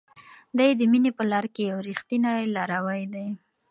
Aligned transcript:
دی 0.57 0.69
د 0.79 0.81
مینې 0.91 1.11
په 1.17 1.23
لار 1.31 1.45
کې 1.53 1.63
یو 1.71 1.77
ریښتینی 1.87 2.43
لاروی 2.55 3.03
دی. 3.13 3.27